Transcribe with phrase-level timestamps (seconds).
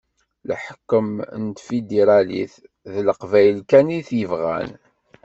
[0.49, 1.09] Leḥkem
[1.43, 2.55] n tfidiralit
[2.91, 4.71] d Leqbayel kan i t-yebɣan.